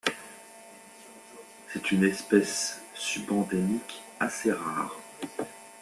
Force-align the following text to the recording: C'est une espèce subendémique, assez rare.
C'est 1.71 1.91
une 1.91 2.03
espèce 2.05 2.81
subendémique, 2.95 4.01
assez 4.19 4.51
rare. 4.51 4.95